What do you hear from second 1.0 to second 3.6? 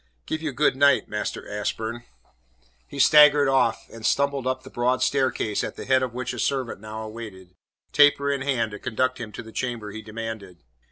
Master Ashburn." He staggered